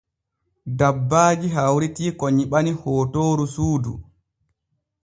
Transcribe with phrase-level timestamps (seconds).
[0.79, 3.93] Dabbaaji hawritii ko nyiɓani hootoor suudu.